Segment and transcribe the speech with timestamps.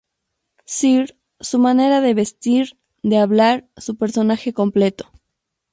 [0.65, 1.15] Cyr
[1.45, 5.11] -su manera de vestir, de hablar, su personaje completo.